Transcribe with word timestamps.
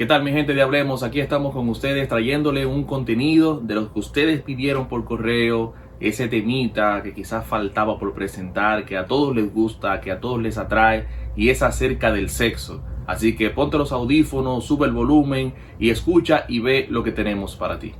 ¿Qué 0.00 0.06
tal 0.06 0.24
mi 0.24 0.32
gente 0.32 0.54
de 0.54 0.62
Hablemos? 0.62 1.02
Aquí 1.02 1.20
estamos 1.20 1.52
con 1.52 1.68
ustedes 1.68 2.08
trayéndole 2.08 2.64
un 2.64 2.84
contenido 2.84 3.60
de 3.60 3.74
los 3.74 3.90
que 3.90 3.98
ustedes 3.98 4.40
pidieron 4.40 4.88
por 4.88 5.04
correo, 5.04 5.74
ese 6.00 6.26
temita 6.26 7.02
que 7.02 7.12
quizás 7.12 7.46
faltaba 7.46 7.98
por 7.98 8.14
presentar, 8.14 8.86
que 8.86 8.96
a 8.96 9.04
todos 9.04 9.36
les 9.36 9.52
gusta, 9.52 10.00
que 10.00 10.10
a 10.10 10.18
todos 10.18 10.40
les 10.40 10.56
atrae 10.56 11.06
y 11.36 11.50
es 11.50 11.62
acerca 11.62 12.12
del 12.12 12.30
sexo. 12.30 12.82
Así 13.06 13.36
que 13.36 13.50
ponte 13.50 13.76
los 13.76 13.92
audífonos, 13.92 14.64
sube 14.64 14.86
el 14.86 14.94
volumen 14.94 15.52
y 15.78 15.90
escucha 15.90 16.46
y 16.48 16.60
ve 16.60 16.86
lo 16.88 17.04
que 17.04 17.12
tenemos 17.12 17.54
para 17.54 17.78
ti. 17.78 17.92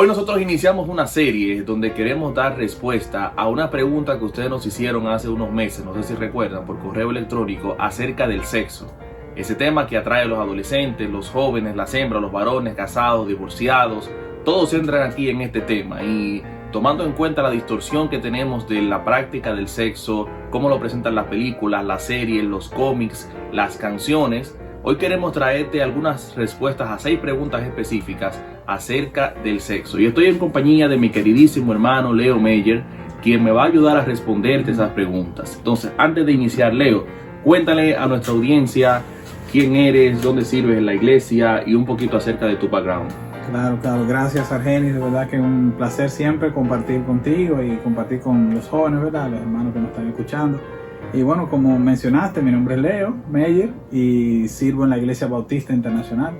Hoy 0.00 0.06
nosotros 0.06 0.40
iniciamos 0.40 0.88
una 0.88 1.08
serie 1.08 1.62
donde 1.62 1.92
queremos 1.92 2.32
dar 2.32 2.56
respuesta 2.56 3.32
a 3.34 3.48
una 3.48 3.68
pregunta 3.68 4.16
que 4.16 4.26
ustedes 4.26 4.48
nos 4.48 4.64
hicieron 4.64 5.08
hace 5.08 5.28
unos 5.28 5.50
meses, 5.50 5.84
no 5.84 5.92
sé 5.92 6.04
si 6.04 6.14
recuerdan, 6.14 6.64
por 6.64 6.78
correo 6.78 7.10
electrónico 7.10 7.74
acerca 7.80 8.28
del 8.28 8.44
sexo. 8.44 8.94
Ese 9.34 9.56
tema 9.56 9.88
que 9.88 9.96
atrae 9.96 10.22
a 10.22 10.26
los 10.26 10.38
adolescentes, 10.38 11.10
los 11.10 11.30
jóvenes, 11.30 11.74
las 11.74 11.92
hembras, 11.94 12.22
los 12.22 12.30
varones, 12.30 12.76
casados, 12.76 13.26
divorciados, 13.26 14.08
todos 14.44 14.72
entran 14.72 15.10
aquí 15.10 15.30
en 15.30 15.40
este 15.40 15.62
tema 15.62 16.00
y 16.00 16.44
tomando 16.70 17.04
en 17.04 17.10
cuenta 17.10 17.42
la 17.42 17.50
distorsión 17.50 18.08
que 18.08 18.20
tenemos 18.20 18.68
de 18.68 18.80
la 18.82 19.04
práctica 19.04 19.52
del 19.52 19.66
sexo, 19.66 20.28
cómo 20.50 20.68
lo 20.68 20.78
presentan 20.78 21.16
las 21.16 21.26
películas, 21.26 21.84
las 21.84 22.04
series, 22.04 22.44
los 22.44 22.68
cómics, 22.68 23.28
las 23.50 23.76
canciones, 23.76 24.56
Hoy 24.84 24.96
queremos 24.96 25.32
traerte 25.32 25.82
algunas 25.82 26.36
respuestas 26.36 26.88
a 26.88 26.98
seis 26.98 27.18
preguntas 27.18 27.62
específicas 27.62 28.40
acerca 28.64 29.34
del 29.42 29.60
sexo. 29.60 29.98
Y 29.98 30.06
estoy 30.06 30.26
en 30.26 30.38
compañía 30.38 30.86
de 30.86 30.96
mi 30.96 31.10
queridísimo 31.10 31.72
hermano 31.72 32.12
Leo 32.12 32.38
Meyer, 32.38 32.84
quien 33.20 33.42
me 33.42 33.50
va 33.50 33.64
a 33.64 33.66
ayudar 33.66 33.96
a 33.96 34.04
responderte 34.04 34.70
esas 34.70 34.90
preguntas. 34.90 35.56
Entonces, 35.58 35.90
antes 35.98 36.24
de 36.24 36.32
iniciar, 36.32 36.72
Leo, 36.72 37.04
cuéntale 37.42 37.96
a 37.96 38.06
nuestra 38.06 38.32
audiencia 38.32 39.02
quién 39.50 39.74
eres, 39.74 40.22
dónde 40.22 40.44
sirves 40.44 40.78
en 40.78 40.86
la 40.86 40.94
iglesia 40.94 41.64
y 41.66 41.74
un 41.74 41.84
poquito 41.84 42.16
acerca 42.16 42.46
de 42.46 42.54
tu 42.54 42.68
background. 42.68 43.10
Claro, 43.50 43.78
claro. 43.82 44.06
Gracias, 44.06 44.52
Argenis. 44.52 44.94
De 44.94 45.00
verdad 45.00 45.28
que 45.28 45.36
es 45.36 45.42
un 45.42 45.74
placer 45.76 46.08
siempre 46.08 46.52
compartir 46.52 47.02
contigo 47.02 47.60
y 47.60 47.76
compartir 47.78 48.20
con 48.20 48.54
los 48.54 48.68
jóvenes, 48.68 49.02
¿verdad? 49.02 49.28
Los 49.28 49.40
hermanos 49.40 49.72
que 49.72 49.80
nos 49.80 49.90
están 49.90 50.08
escuchando. 50.08 50.77
Y 51.12 51.22
bueno, 51.22 51.48
como 51.48 51.78
mencionaste, 51.78 52.42
mi 52.42 52.52
nombre 52.52 52.74
es 52.74 52.80
Leo 52.82 53.16
Meyer 53.30 53.70
y 53.90 54.46
sirvo 54.48 54.84
en 54.84 54.90
la 54.90 54.98
Iglesia 54.98 55.26
Bautista 55.26 55.72
Internacional. 55.72 56.34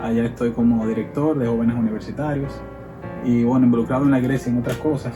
Allá 0.00 0.24
estoy 0.24 0.52
como 0.52 0.86
director 0.86 1.38
de 1.38 1.46
jóvenes 1.46 1.76
universitarios 1.76 2.52
y 3.24 3.44
bueno, 3.44 3.66
involucrado 3.66 4.04
en 4.04 4.12
la 4.12 4.18
iglesia 4.18 4.50
y 4.50 4.54
en 4.54 4.60
otras 4.60 4.76
cosas. 4.78 5.12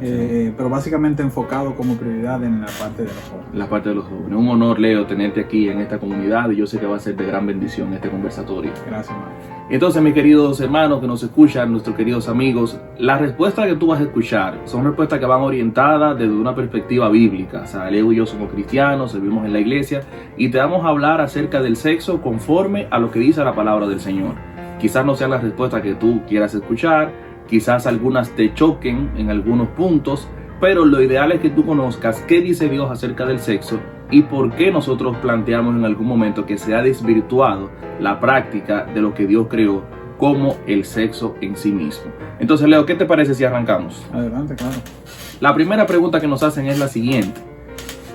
Eh, 0.00 0.52
pero 0.56 0.68
básicamente 0.68 1.22
enfocado 1.22 1.74
como 1.74 1.94
prioridad 1.96 2.42
en 2.44 2.60
la 2.60 2.66
parte 2.66 3.02
de 3.02 3.08
los 3.08 3.22
jóvenes. 3.30 3.54
La 3.54 3.68
parte 3.68 3.88
de 3.88 3.94
los 3.94 4.04
jóvenes. 4.04 4.32
Un 4.32 4.48
honor, 4.48 4.78
Leo, 4.78 5.06
tenerte 5.06 5.40
aquí 5.40 5.68
en 5.68 5.80
esta 5.80 5.98
comunidad 5.98 6.50
y 6.50 6.56
yo 6.56 6.66
sé 6.66 6.78
que 6.78 6.86
va 6.86 6.96
a 6.96 7.00
ser 7.00 7.16
de 7.16 7.24
gran 7.24 7.46
bendición 7.46 7.92
este 7.94 8.10
conversatorio. 8.10 8.72
Gracias, 8.86 9.16
hermano. 9.16 9.56
Entonces, 9.68 10.02
mis 10.02 10.14
queridos 10.14 10.60
hermanos 10.60 11.00
que 11.00 11.06
nos 11.06 11.22
escuchan, 11.22 11.72
nuestros 11.72 11.96
queridos 11.96 12.28
amigos, 12.28 12.78
las 12.98 13.20
respuestas 13.20 13.66
que 13.66 13.74
tú 13.74 13.88
vas 13.88 14.00
a 14.00 14.04
escuchar 14.04 14.60
son 14.64 14.84
respuestas 14.84 15.18
que 15.18 15.26
van 15.26 15.40
orientadas 15.40 16.16
desde 16.18 16.32
una 16.32 16.54
perspectiva 16.54 17.08
bíblica. 17.08 17.62
O 17.62 17.66
sea, 17.66 17.90
Leo 17.90 18.12
y 18.12 18.16
yo 18.16 18.26
somos 18.26 18.52
cristianos, 18.52 19.12
servimos 19.12 19.44
en 19.46 19.52
la 19.52 19.60
iglesia 19.60 20.02
y 20.36 20.50
te 20.50 20.58
vamos 20.58 20.84
a 20.84 20.88
hablar 20.88 21.20
acerca 21.20 21.62
del 21.62 21.76
sexo 21.76 22.20
conforme 22.20 22.86
a 22.90 22.98
lo 22.98 23.10
que 23.10 23.18
dice 23.18 23.42
la 23.42 23.54
palabra 23.54 23.88
del 23.88 23.98
Señor. 23.98 24.34
Quizás 24.78 25.06
no 25.06 25.16
sean 25.16 25.30
las 25.30 25.42
respuestas 25.42 25.80
que 25.80 25.94
tú 25.94 26.20
quieras 26.28 26.54
escuchar, 26.54 27.10
quizás 27.48 27.86
algunas 27.86 28.30
te 28.30 28.52
choquen 28.54 29.10
en 29.16 29.30
algunos 29.30 29.68
puntos, 29.68 30.28
pero 30.60 30.84
lo 30.84 31.02
ideal 31.02 31.32
es 31.32 31.40
que 31.40 31.50
tú 31.50 31.64
conozcas 31.64 32.20
qué 32.26 32.40
dice 32.40 32.68
Dios 32.68 32.90
acerca 32.90 33.26
del 33.26 33.38
sexo 33.38 33.78
y 34.10 34.22
por 34.22 34.52
qué 34.52 34.70
nosotros 34.70 35.16
planteamos 35.18 35.74
en 35.76 35.84
algún 35.84 36.06
momento 36.06 36.46
que 36.46 36.58
se 36.58 36.74
ha 36.74 36.82
desvirtuado 36.82 37.70
la 38.00 38.20
práctica 38.20 38.84
de 38.84 39.00
lo 39.00 39.14
que 39.14 39.26
Dios 39.26 39.46
creó 39.48 39.84
como 40.18 40.56
el 40.66 40.84
sexo 40.84 41.36
en 41.40 41.56
sí 41.56 41.72
mismo. 41.72 42.10
Entonces, 42.38 42.68
Leo, 42.68 42.86
¿qué 42.86 42.94
te 42.94 43.04
parece 43.04 43.34
si 43.34 43.44
arrancamos? 43.44 44.06
Adelante, 44.12 44.54
claro. 44.54 44.76
La 45.40 45.54
primera 45.54 45.86
pregunta 45.86 46.20
que 46.20 46.26
nos 46.26 46.42
hacen 46.42 46.66
es 46.66 46.78
la 46.78 46.88
siguiente. 46.88 47.40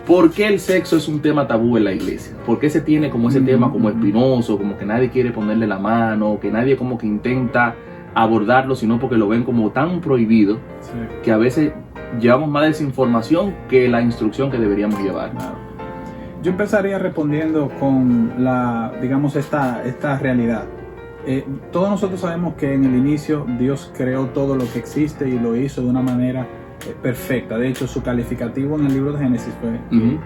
¿Por 0.07 0.31
qué 0.31 0.47
el 0.47 0.59
sexo 0.59 0.97
es 0.97 1.07
un 1.07 1.21
tema 1.21 1.47
tabú 1.47 1.77
en 1.77 1.83
la 1.83 1.93
iglesia? 1.93 2.35
¿Por 2.45 2.59
qué 2.59 2.69
se 2.69 2.81
tiene 2.81 3.11
como 3.11 3.29
ese 3.29 3.39
tema 3.41 3.71
como 3.71 3.87
espinoso, 3.89 4.57
como 4.57 4.75
que 4.75 4.85
nadie 4.85 5.11
quiere 5.11 5.31
ponerle 5.31 5.67
la 5.67 5.77
mano, 5.77 6.39
que 6.41 6.51
nadie 6.51 6.75
como 6.75 6.97
que 6.97 7.05
intenta 7.05 7.75
abordarlo, 8.13 8.75
sino 8.75 8.99
porque 8.99 9.17
lo 9.17 9.27
ven 9.27 9.43
como 9.43 9.71
tan 9.71 10.01
prohibido 10.01 10.57
que 11.23 11.31
a 11.31 11.37
veces 11.37 11.73
llevamos 12.19 12.49
más 12.49 12.65
desinformación 12.65 13.53
que 13.69 13.87
la 13.87 14.01
instrucción 14.01 14.51
que 14.51 14.57
deberíamos 14.57 14.99
llevar? 15.01 15.31
Yo 16.43 16.51
empezaría 16.51 16.97
respondiendo 16.97 17.69
con 17.79 18.33
la, 18.43 18.93
digamos, 19.01 19.35
esta, 19.35 19.83
esta 19.85 20.17
realidad. 20.17 20.65
Eh, 21.25 21.45
todos 21.71 21.89
nosotros 21.89 22.19
sabemos 22.19 22.55
que 22.55 22.73
en 22.73 22.83
el 22.83 22.95
inicio 22.95 23.45
Dios 23.59 23.91
creó 23.95 24.25
todo 24.27 24.55
lo 24.55 24.65
que 24.71 24.79
existe 24.79 25.29
y 25.29 25.37
lo 25.37 25.55
hizo 25.55 25.81
de 25.81 25.87
una 25.87 26.01
manera 26.01 26.47
eh, 26.87 26.95
perfecta. 26.99 27.59
De 27.59 27.67
hecho, 27.67 27.85
su 27.85 28.01
calificativo 28.01 28.75
en 28.79 28.87
el 28.87 28.93
libro 28.93 29.13
de 29.13 29.19
Génesis 29.19 29.53
fue 29.61 29.79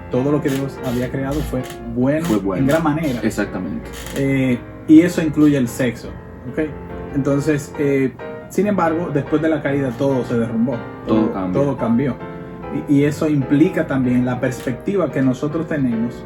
todo 0.09 0.31
lo 0.31 0.41
que 0.41 0.50
Dios 0.50 0.79
había 0.85 1.12
creado 1.12 1.41
fue 1.41 1.62
bueno, 1.94 2.28
en 2.56 2.66
gran 2.66 2.81
manera. 2.81 3.19
Exactamente. 3.22 3.90
Eh, 4.16 4.57
y 4.88 5.02
eso 5.02 5.22
incluye 5.22 5.57
el 5.57 5.67
sexo. 5.67 6.12
¿okay? 6.50 6.69
Entonces, 7.15 7.73
sin 8.49 8.67
embargo, 8.67 9.09
después 9.11 9.41
de 9.41 9.49
la 9.49 9.63
caída 9.63 9.89
todo 9.97 10.23
se 10.25 10.37
derrumbó. 10.37 10.77
Todo, 11.07 11.31
cambió. 11.33 11.61
Todo 11.61 11.77
cambió 11.77 12.15
y 12.87 13.03
eso 13.03 13.29
implica 13.29 13.87
también 13.87 14.25
la 14.25 14.39
perspectiva 14.39 15.11
que 15.11 15.21
nosotros 15.21 15.67
tenemos 15.67 16.25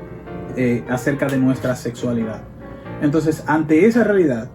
eh, 0.55 0.83
acerca 0.89 1.27
de 1.27 1.37
nuestra 1.37 1.75
sexualidad. 1.75 2.41
Entonces, 3.01 3.43
ante 3.47 3.85
esa 3.85 4.03
realidad, 4.03 4.49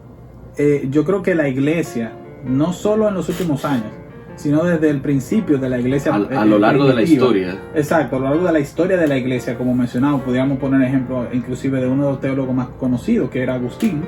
eh, 0.56 0.88
yo 0.90 1.04
creo 1.04 1.22
que 1.22 1.34
la 1.34 1.48
iglesia, 1.48 2.12
no 2.44 2.72
solo 2.72 3.08
en 3.08 3.14
los 3.14 3.28
últimos 3.28 3.64
años, 3.64 3.92
sino 4.36 4.64
desde 4.64 4.90
el 4.90 5.00
principio 5.00 5.58
de 5.58 5.68
la 5.68 5.78
iglesia. 5.78 6.14
A, 6.14 6.44
lo 6.44 6.58
largo 6.58 6.86
de 6.86 6.94
la 6.94 7.02
historia. 7.02 7.56
Exacto, 7.74 8.16
a 8.16 8.18
lo 8.18 8.24
largo 8.26 8.46
de 8.46 8.52
la 8.52 8.60
historia 8.60 8.96
de 8.96 9.06
la 9.06 9.16
iglesia, 9.16 9.56
como 9.56 9.74
mencionado, 9.74 10.18
podríamos 10.18 10.58
poner 10.58 10.82
ejemplo 10.82 11.26
inclusive 11.32 11.80
de 11.80 11.86
uno 11.86 12.04
de 12.04 12.10
los 12.10 12.20
teólogos 12.20 12.54
más 12.54 12.68
conocidos, 12.78 13.30
que 13.30 13.42
era 13.42 13.54
Agustín, 13.54 14.02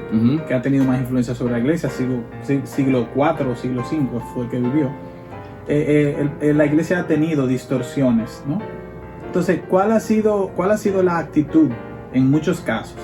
que 0.46 0.54
ha 0.54 0.62
tenido 0.62 0.84
más 0.84 1.00
influencia 1.00 1.34
sobre 1.34 1.52
la 1.52 1.58
iglesia, 1.60 1.88
siglo, 1.88 2.24
siglo 2.64 3.08
IV 3.14 3.48
o 3.50 3.56
siglo 3.56 3.82
V 3.82 4.20
fue 4.34 4.44
el 4.44 4.50
que 4.50 4.58
vivió. 4.58 4.90
Eh, 5.68 6.28
eh, 6.40 6.54
la 6.54 6.64
iglesia 6.64 7.00
ha 7.00 7.06
tenido 7.06 7.46
distorsiones, 7.46 8.44
¿no? 8.46 8.60
Entonces, 9.26 9.60
¿cuál 9.68 9.90
ha 9.92 10.00
sido, 10.00 10.52
cuál 10.54 10.70
ha 10.70 10.76
sido 10.76 11.02
la 11.02 11.18
actitud 11.18 11.70
en 12.12 12.30
muchos 12.30 12.60
casos? 12.60 12.96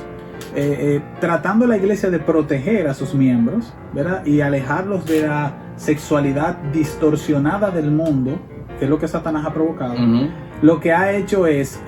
Eh, 0.55 1.01
tratando 1.19 1.67
la 1.67 1.77
iglesia 1.77 2.11
de 2.11 2.19
proteger 2.19 2.87
a 2.87 2.95
sus 2.95 3.15
miembros, 3.15 3.73
¿verdad? 3.93 4.25
Y 4.25 4.41
alejarlos 4.43 5.07
de 5.07 5.27
la 5.27 5.55
sexualidad 5.83 6.59
distorsionada 6.73 7.71
del 7.71 7.91
mundo, 7.91 8.39
que 8.79 8.85
es 8.85 8.91
lo 8.91 8.99
que 8.99 9.09
Satanás 9.09 9.45
ha 9.45 9.53
provocado. 9.53 9.95
Lo 10.63 10.79
que 10.79 10.93
ha 10.93 11.13
hecho 11.13 11.47
es 11.47 11.83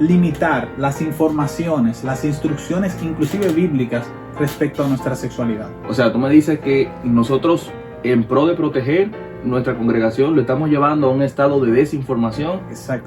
limitar 0.00 0.70
las 0.78 1.02
informaciones, 1.02 2.04
las 2.04 2.24
instrucciones, 2.24 2.96
inclusive 3.02 3.52
bíblicas, 3.52 4.10
respecto 4.38 4.82
a 4.84 4.88
nuestra 4.88 5.14
sexualidad. 5.14 5.68
O 5.88 5.94
sea, 5.94 6.12
tú 6.12 6.18
me 6.18 6.30
dices 6.30 6.58
que 6.60 6.90
nosotros, 7.04 7.70
en 8.02 8.24
pro 8.24 8.46
de 8.46 8.54
proteger 8.54 9.10
nuestra 9.44 9.76
congregación 9.76 10.34
lo 10.34 10.40
estamos 10.40 10.70
llevando 10.70 11.08
a 11.08 11.10
un 11.10 11.22
estado 11.22 11.60
de 11.60 11.72
desinformación 11.72 12.60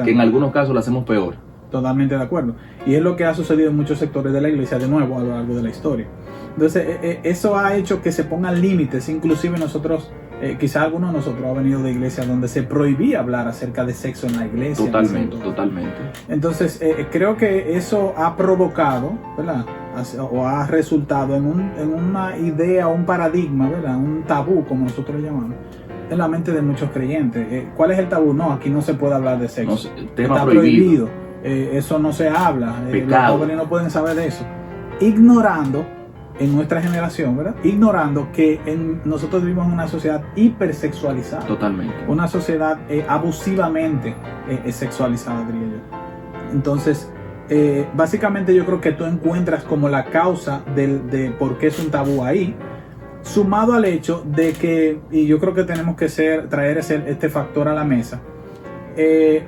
que 0.04 0.12
en 0.12 0.22
algunos 0.22 0.52
casos 0.52 0.74
lo 0.74 0.80
hacemos 0.80 1.04
peor. 1.04 1.36
Totalmente 1.70 2.16
de 2.16 2.24
acuerdo. 2.24 2.56
Y 2.86 2.96
es 2.96 3.02
lo 3.02 3.16
que 3.16 3.26
ha 3.26 3.34
sucedido 3.34 3.70
en 3.70 3.76
muchos 3.76 4.00
sectores 4.00 4.34
de 4.34 4.42
la 4.42 4.50
iglesia 4.50 4.80
de 4.80 4.88
nuevo 4.88 5.18
a 5.18 5.22
lo 5.22 5.30
largo 5.30 5.56
de 5.56 5.64
la 5.64 5.70
historia. 5.70 6.08
Entonces, 6.54 6.88
eh, 6.88 7.00
eh, 7.02 7.20
eso 7.24 7.58
ha 7.58 7.76
hecho 7.76 8.02
que 8.02 8.12
se 8.12 8.24
pongan 8.24 8.60
límites, 8.60 9.08
inclusive 9.08 9.58
nosotros, 9.58 10.12
eh, 10.42 10.58
quizá 10.60 10.84
algunos 10.84 11.12
de 11.12 11.18
nosotros 11.18 11.46
ha 11.46 11.54
venido 11.54 11.84
de 11.84 11.92
iglesias 11.92 12.28
donde 12.28 12.48
se 12.48 12.64
prohibía 12.64 13.20
hablar 13.20 13.48
acerca 13.48 13.86
de 13.86 13.94
sexo 13.94 14.28
en 14.28 14.38
la 14.38 14.48
iglesia. 14.48 14.86
Totalmente, 14.86 15.38
totalmente. 15.38 15.98
Entonces, 16.28 16.80
creo 17.12 17.38
que 17.38 17.78
eso 17.78 18.14
ha 18.18 18.36
provocado, 18.36 19.14
¿verdad? 19.38 19.66
O 20.32 20.46
ha 20.46 20.66
resultado 20.66 21.36
en, 21.36 21.46
un, 21.46 21.72
en 21.78 21.94
una 21.94 22.38
idea, 22.38 22.88
un 22.88 23.06
paradigma, 23.06 23.70
¿verdad? 23.70 23.98
Un 23.98 24.24
tabú, 24.24 24.66
como 24.66 24.86
nosotros 24.86 25.20
lo 25.20 25.26
llamamos, 25.26 25.56
en 26.10 26.18
la 26.18 26.28
mente 26.28 26.52
de 26.52 26.62
muchos 26.62 26.90
creyentes. 26.92 27.48
Eh, 27.52 27.68
¿Cuál 27.76 27.92
es 27.92 28.00
el 28.00 28.10
tabú? 28.10 28.34
No, 28.34 28.52
aquí 28.52 28.70
no 28.70 28.82
se 28.82 28.94
puede 28.94 29.16
hablar 29.16 29.40
de 29.40 29.48
sexo. 29.48 29.90
Está 30.18 30.46
prohibido. 30.46 31.10
Eh, 31.44 31.72
eso 31.74 32.00
no 32.00 32.12
se 32.14 32.30
habla. 32.30 32.76
Eh, 32.90 33.06
los 33.08 33.26
jóvenes 33.28 33.58
no 33.58 33.70
pueden 33.70 33.90
saber 33.90 34.16
de 34.16 34.28
eso. 34.28 34.46
Ignorando 35.00 35.86
en 36.40 36.56
nuestra 36.56 36.82
generación, 36.82 37.36
¿verdad? 37.36 37.56
Ignorando 37.64 38.32
que 38.32 38.62
en, 38.66 39.02
nosotros 39.06 39.44
vivimos 39.44 39.68
en 39.68 39.74
una 39.74 39.88
sociedad 39.88 40.24
hipersexualizada. 40.36 41.46
Totalmente. 41.46 41.94
Una 42.08 42.28
sociedad 42.28 42.80
abusivamente 43.08 44.16
sexualizada, 44.70 45.46
diría 45.46 45.68
yo. 45.68 46.54
Entonces, 46.54 47.12
básicamente 47.94 48.56
yo 48.56 48.66
creo 48.66 48.80
que 48.80 48.94
tú 48.94 49.06
encuentras 49.06 49.64
como 49.64 49.90
la 49.90 50.06
causa 50.06 50.62
de 50.76 51.34
por 51.38 51.58
qué 51.58 51.68
es 51.68 51.80
un 51.80 51.92
tabú 51.92 52.24
ahí 52.24 52.56
Sumado 53.22 53.74
al 53.74 53.86
hecho 53.86 54.24
de 54.26 54.54
que, 54.54 55.00
y 55.12 55.28
yo 55.28 55.40
creo 55.40 55.54
que 55.54 55.64
tenemos 55.64 55.98
que 55.98 56.08
ser, 56.08 56.48
traer 56.48 56.78
ese, 56.78 57.04
este 57.08 57.30
factor 57.30 57.68
a 57.68 57.74
la 57.74 57.84
mesa, 57.84 58.22
eh, 58.96 59.44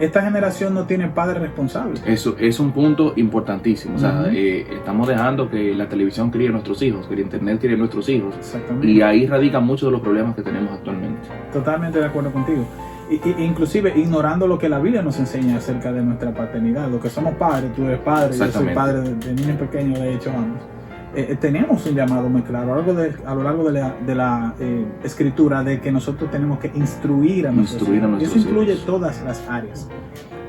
esta 0.00 0.22
generación 0.22 0.74
no 0.74 0.84
tiene 0.86 1.08
padres 1.08 1.42
responsables. 1.42 2.02
Eso 2.06 2.36
es 2.38 2.58
un 2.60 2.72
punto 2.72 3.12
importantísimo. 3.16 3.96
O 3.96 3.98
sea, 3.98 4.26
eh, 4.32 4.66
estamos 4.70 5.06
dejando 5.06 5.50
que 5.50 5.74
la 5.74 5.88
televisión 5.88 6.30
críe 6.30 6.48
a 6.48 6.52
nuestros 6.52 6.80
hijos, 6.82 7.06
que 7.06 7.14
el 7.14 7.20
internet 7.20 7.58
críe 7.60 7.74
a 7.74 7.76
nuestros 7.76 8.08
hijos. 8.08 8.34
Exactamente. 8.36 8.86
Y 8.86 9.02
ahí 9.02 9.26
radican 9.26 9.64
muchos 9.64 9.88
de 9.88 9.92
los 9.92 10.00
problemas 10.00 10.34
que 10.34 10.42
tenemos 10.42 10.72
actualmente. 10.72 11.28
Totalmente 11.52 11.98
de 11.98 12.06
acuerdo 12.06 12.32
contigo. 12.32 12.66
Y, 13.10 13.42
inclusive 13.42 13.92
ignorando 13.96 14.46
lo 14.46 14.58
que 14.58 14.68
la 14.68 14.78
Biblia 14.78 15.02
nos 15.02 15.18
enseña 15.18 15.58
acerca 15.58 15.92
de 15.92 16.02
nuestra 16.02 16.32
paternidad, 16.32 16.88
lo 16.88 17.00
que 17.00 17.10
somos 17.10 17.34
padres, 17.34 17.74
tú 17.74 17.84
eres 17.84 18.00
padre, 18.00 18.36
yo 18.36 18.50
soy 18.50 18.74
padre 18.74 19.02
de, 19.02 19.14
de 19.14 19.34
niños 19.34 19.58
pequeños, 19.58 19.98
de 19.98 20.14
hecho 20.14 20.30
ambos. 20.30 20.73
Eh, 21.16 21.28
eh, 21.30 21.36
tenemos 21.36 21.86
un 21.86 21.94
llamado 21.94 22.28
muy 22.28 22.42
claro 22.42 22.72
a 22.72 22.76
lo 22.76 22.82
largo 22.82 22.94
de, 22.94 23.14
a 23.24 23.34
lo 23.34 23.42
largo 23.44 23.70
de 23.70 24.14
la, 24.14 24.54
eh, 24.58 24.84
escritura 25.04 25.62
de 25.62 25.80
que 25.80 25.92
nosotros 25.92 26.28
tenemos 26.30 26.58
que 26.58 26.72
instruir 26.74 27.46
a 27.46 27.52
nuestros 27.52 27.88
hijos. 27.88 28.22
Eso 28.22 28.38
incluye 28.38 28.74
todas 28.84 29.22
las 29.22 29.48
áreas. 29.48 29.88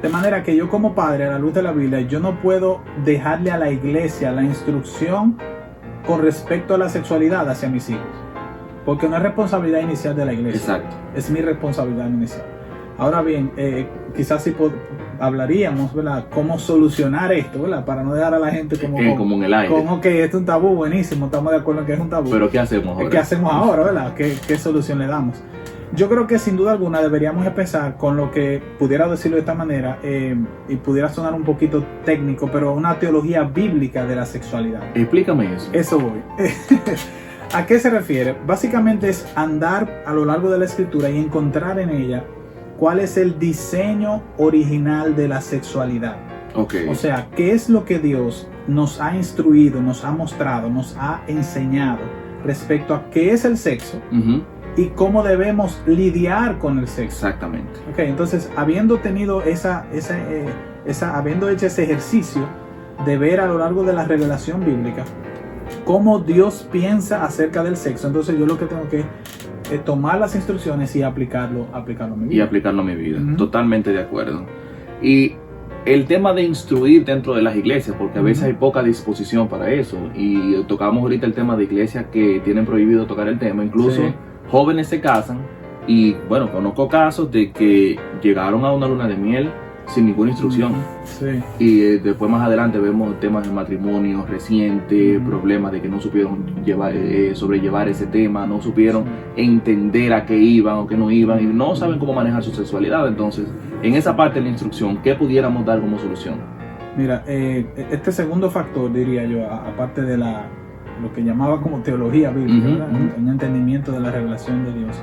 De 0.01 0.09
manera 0.09 0.41
que 0.43 0.55
yo 0.55 0.67
como 0.67 0.95
padre, 0.95 1.25
a 1.25 1.31
la 1.31 1.39
luz 1.39 1.53
de 1.53 1.61
la 1.61 1.71
Biblia, 1.71 2.01
yo 2.01 2.19
no 2.19 2.41
puedo 2.41 2.81
dejarle 3.03 3.51
a 3.51 3.57
la 3.57 3.69
iglesia 3.69 4.31
la 4.31 4.43
instrucción 4.43 5.37
con 6.05 6.21
respecto 6.21 6.75
a 6.75 6.77
la 6.79 6.89
sexualidad 6.89 7.47
hacia 7.47 7.69
mis 7.69 7.89
hijos. 7.89 8.03
Porque 8.85 9.07
no 9.07 9.17
es 9.17 9.21
responsabilidad 9.21 9.81
inicial 9.81 10.15
de 10.15 10.25
la 10.25 10.33
iglesia. 10.33 10.59
Exacto. 10.59 10.95
Es 11.15 11.29
mi 11.29 11.41
responsabilidad 11.41 12.07
inicial. 12.07 12.43
Ahora 12.97 13.21
bien, 13.21 13.51
quizás 14.15 14.43
si 14.43 14.51
hablaríamos, 15.19 15.93
¿verdad? 15.93 16.25
Cómo 16.33 16.59
solucionar 16.59 17.31
esto, 17.33 17.61
¿verdad? 17.61 17.85
Para 17.85 18.03
no 18.03 18.13
dejar 18.13 18.33
a 18.33 18.39
la 18.39 18.51
gente 18.51 18.77
como, 18.77 18.99
eh, 18.99 19.15
como 19.17 19.35
en 19.35 19.43
el 19.43 19.53
aire. 19.53 19.73
Como 19.73 20.01
que 20.01 20.23
esto 20.23 20.37
es 20.37 20.41
un 20.41 20.45
tabú, 20.45 20.75
buenísimo, 20.75 21.25
estamos 21.25 21.51
de 21.51 21.59
acuerdo 21.59 21.81
en 21.81 21.87
que 21.87 21.93
es 21.93 21.99
un 21.99 22.09
tabú. 22.09 22.29
Pero 22.29 22.49
¿qué 22.49 22.59
hacemos 22.59 22.95
ahora? 22.95 23.09
¿Qué 23.09 23.17
hacemos 23.17 23.51
ahora, 23.51 23.83
verdad? 23.83 24.13
¿Qué, 24.13 24.35
qué 24.47 24.57
solución 24.57 24.99
le 24.99 25.07
damos? 25.07 25.41
Yo 25.93 26.09
creo 26.09 26.27
que 26.27 26.39
sin 26.39 26.57
duda 26.57 26.71
alguna 26.73 27.01
deberíamos 27.01 27.45
empezar 27.45 27.95
con 27.97 28.17
lo 28.17 28.31
que 28.31 28.61
pudiera 28.77 29.07
decirlo 29.07 29.35
de 29.35 29.41
esta 29.41 29.53
manera 29.53 29.99
eh, 30.03 30.35
y 30.67 30.75
pudiera 30.75 31.09
sonar 31.09 31.33
un 31.33 31.43
poquito 31.43 31.85
técnico, 32.03 32.49
pero 32.51 32.73
una 32.73 32.99
teología 32.99 33.43
bíblica 33.43 34.05
de 34.05 34.15
la 34.15 34.25
sexualidad. 34.25 34.81
Explícame 34.93 35.55
eso. 35.55 35.69
Eso 35.71 35.99
voy. 35.99 36.21
¿A 37.53 37.65
qué 37.65 37.79
se 37.79 37.89
refiere? 37.89 38.35
Básicamente 38.45 39.07
es 39.07 39.25
andar 39.35 40.03
a 40.05 40.13
lo 40.13 40.25
largo 40.25 40.49
de 40.49 40.59
la 40.59 40.65
escritura 40.65 41.09
y 41.09 41.17
encontrar 41.17 41.79
en 41.79 41.91
ella 41.91 42.25
cuál 42.77 42.99
es 42.99 43.17
el 43.17 43.39
diseño 43.39 44.23
original 44.37 45.15
de 45.15 45.27
la 45.27 45.41
sexualidad. 45.41 46.17
Okay. 46.53 46.87
O 46.87 46.95
sea, 46.95 47.27
qué 47.35 47.51
es 47.51 47.69
lo 47.69 47.83
que 47.83 47.99
Dios 47.99 48.47
nos 48.67 49.01
ha 49.01 49.15
instruido, 49.15 49.81
nos 49.81 50.05
ha 50.05 50.11
mostrado, 50.11 50.69
nos 50.69 50.95
ha 50.97 51.21
enseñado 51.27 51.99
respecto 52.43 52.93
a 52.93 53.09
qué 53.09 53.31
es 53.31 53.43
el 53.43 53.57
sexo 53.57 53.99
y 54.77 54.87
cómo 54.87 55.23
debemos 55.23 55.81
lidiar 55.85 56.57
con 56.59 56.79
el 56.79 56.87
sexo. 56.87 57.27
Exactamente. 57.27 57.79
Ok, 57.91 57.99
entonces, 57.99 58.49
habiendo 58.55 58.99
tenido 58.99 59.41
esa, 59.41 59.85
esa, 59.91 60.17
eh, 60.17 60.45
esa, 60.85 61.17
habiendo 61.17 61.49
hecho 61.49 61.65
ese 61.65 61.83
ejercicio 61.83 62.47
de 63.05 63.17
ver 63.17 63.41
a 63.41 63.47
lo 63.47 63.57
largo 63.57 63.83
de 63.83 63.93
la 63.93 64.05
revelación 64.05 64.63
bíblica 64.63 65.03
cómo 65.83 66.19
Dios 66.19 66.67
piensa 66.71 67.25
acerca 67.25 67.63
del 67.63 67.75
sexo, 67.75 68.07
entonces 68.07 68.37
yo 68.37 68.45
lo 68.45 68.57
que 68.57 68.65
tengo 68.65 68.87
que 68.87 69.03
eh, 69.71 69.79
tomar 69.83 70.19
las 70.19 70.35
instrucciones 70.35 70.95
y 70.95 71.03
aplicarlo, 71.03 71.67
aplicarlo 71.73 72.15
a 72.15 72.17
mi 72.17 72.27
vida. 72.27 72.35
Y 72.35 72.41
aplicarlo 72.41 72.81
a 72.81 72.85
mi 72.85 72.95
vida. 72.95 73.19
Totalmente 73.37 73.91
de 73.91 73.99
acuerdo. 73.99 74.45
Y 75.01 75.33
el 75.85 76.05
tema 76.05 76.33
de 76.33 76.43
instruir 76.43 77.05
dentro 77.05 77.33
de 77.33 77.41
las 77.41 77.55
iglesias, 77.55 77.95
porque 77.97 78.19
a 78.19 78.21
veces 78.21 78.43
hay 78.43 78.53
poca 78.53 78.81
disposición 78.81 79.47
para 79.47 79.71
eso. 79.71 79.97
Y 80.15 80.63
tocamos 80.63 81.01
ahorita 81.03 81.25
el 81.25 81.33
tema 81.33 81.55
de 81.55 81.63
iglesias 81.65 82.05
que 82.11 82.41
tienen 82.43 82.65
prohibido 82.65 83.05
tocar 83.05 83.27
el 83.27 83.39
tema. 83.39 83.63
Incluso 83.63 84.01
jóvenes 84.49 84.87
se 84.87 84.99
casan. 84.99 85.39
Y 85.87 86.13
bueno, 86.27 86.51
conozco 86.51 86.87
casos 86.87 87.31
de 87.31 87.51
que 87.51 87.99
llegaron 88.21 88.65
a 88.65 88.71
una 88.71 88.87
luna 88.87 89.07
de 89.07 89.15
miel 89.15 89.51
sin 89.87 90.05
ninguna 90.05 90.31
instrucción. 90.31 90.73
Y 91.59 91.81
eh, 91.81 91.99
después 91.99 92.29
más 92.29 92.45
adelante 92.45 92.79
vemos 92.79 93.19
temas 93.19 93.47
de 93.47 93.53
matrimonio 93.53 94.25
reciente, 94.25 95.19
problemas 95.19 95.71
de 95.71 95.81
que 95.81 95.87
no 95.87 95.99
supieron 95.99 96.63
llevar, 96.63 96.93
eh, 96.95 97.33
sobrellevar 97.35 97.87
ese 97.87 98.07
tema, 98.07 98.45
no 98.45 98.61
supieron 98.61 99.05
entender 99.35 100.13
a 100.13 100.25
qué 100.25 100.37
iban 100.37 100.77
o 100.77 100.87
qué 100.87 100.97
no 100.97 101.11
iban 101.11 101.41
y 101.41 101.45
no 101.45 101.75
saben 101.75 101.99
cómo 101.99 102.13
manejar 102.13 102.43
su 102.43 102.51
sexualidad. 102.51 103.07
Entonces, 103.07 103.47
en 103.81 103.93
esa 103.93 104.15
parte 104.15 104.39
de 104.39 104.45
la 104.45 104.49
instrucción, 104.49 104.97
¿qué 105.01 105.15
pudiéramos 105.15 105.65
dar 105.65 105.79
como 105.79 105.99
solución? 105.99 106.35
Mira, 106.97 107.23
eh, 107.27 107.65
este 107.91 108.11
segundo 108.11 108.49
factor, 108.49 108.91
diría 108.91 109.25
yo, 109.25 109.45
aparte 109.49 110.01
de 110.01 110.17
la, 110.17 110.47
lo 111.01 111.11
que 111.13 111.23
llamaba 111.23 111.61
como 111.61 111.79
teología 111.79 112.31
bíblica, 112.31 112.87
un 113.17 113.27
entendimiento 113.27 113.91
de 113.91 113.99
la 113.99 114.11
revelación 114.11 114.63
de 114.63 114.73
Dios 114.73 114.95